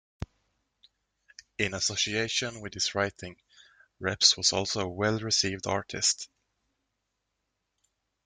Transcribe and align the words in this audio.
In 1.59 1.75
association 1.75 2.59
with 2.59 2.73
his 2.73 2.95
writing, 2.95 3.35
Reps 3.99 4.35
was 4.35 4.51
also 4.51 4.79
a 4.79 4.87
well-received 4.91 5.67
artist. 5.67 6.27